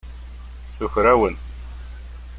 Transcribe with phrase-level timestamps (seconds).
[0.77, 1.35] Tuker-awen.